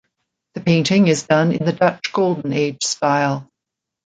[0.55, 3.47] The painting is done in the Dutch Golden Age style.